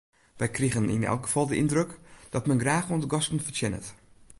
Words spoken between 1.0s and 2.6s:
elk gefal de yndruk dat